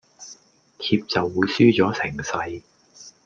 [0.79, 2.63] 怯就會輸咗成世